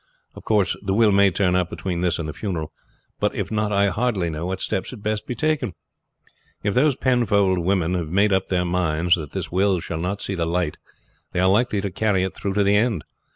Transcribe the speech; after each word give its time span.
Of 0.33 0.43
course 0.43 0.75
the 0.81 0.95
will 0.95 1.11
may 1.11 1.29
turn 1.29 1.53
up 1.55 1.69
between 1.69 2.01
this 2.01 2.17
and 2.17 2.27
the 2.27 2.33
funeral; 2.33 2.71
but 3.19 3.35
if 3.35 3.51
not 3.51 3.71
I 3.71 3.89
hardly 3.89 4.31
know 4.31 4.47
what 4.47 4.59
steps 4.59 4.89
had 4.89 5.03
best 5.03 5.27
be 5.27 5.35
taken. 5.35 5.75
If 6.63 6.73
those 6.73 6.95
Penfold 6.95 7.59
women 7.59 7.93
have 7.93 8.09
made 8.09 8.33
up 8.33 8.47
their 8.49 8.65
minds 8.65 9.13
that 9.13 9.33
this 9.33 9.51
will 9.51 9.79
shall 9.79 9.99
not 9.99 10.19
see 10.23 10.33
the 10.33 10.47
light 10.47 10.79
they 11.33 11.39
are 11.39 11.47
likely 11.47 11.81
to 11.81 11.91
carry 11.91 12.23
it 12.23 12.33
through 12.33 12.55
to 12.55 12.63
the 12.63 12.75
end. 12.75 13.03